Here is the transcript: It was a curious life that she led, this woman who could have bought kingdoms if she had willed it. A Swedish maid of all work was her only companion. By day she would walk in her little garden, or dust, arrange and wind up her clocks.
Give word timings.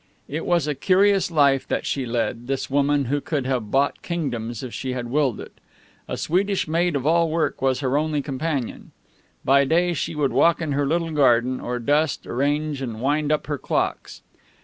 It 0.27 0.47
was 0.47 0.65
a 0.67 0.73
curious 0.73 1.29
life 1.29 1.67
that 1.67 1.85
she 1.85 2.07
led, 2.07 2.47
this 2.47 2.71
woman 2.71 3.05
who 3.05 3.21
could 3.21 3.45
have 3.45 3.69
bought 3.69 4.01
kingdoms 4.01 4.63
if 4.63 4.73
she 4.73 4.93
had 4.93 5.11
willed 5.11 5.39
it. 5.39 5.59
A 6.07 6.17
Swedish 6.17 6.67
maid 6.67 6.95
of 6.95 7.05
all 7.05 7.29
work 7.29 7.61
was 7.61 7.81
her 7.81 7.95
only 7.99 8.23
companion. 8.23 8.93
By 9.45 9.63
day 9.63 9.93
she 9.93 10.15
would 10.15 10.33
walk 10.33 10.59
in 10.59 10.71
her 10.71 10.87
little 10.87 11.11
garden, 11.11 11.59
or 11.59 11.77
dust, 11.77 12.25
arrange 12.25 12.81
and 12.81 12.99
wind 12.99 13.31
up 13.31 13.45
her 13.45 13.59
clocks. 13.59 14.23